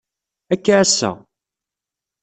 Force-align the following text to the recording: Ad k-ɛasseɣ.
Ad 0.53 0.59
k-ɛasseɣ. 0.63 1.15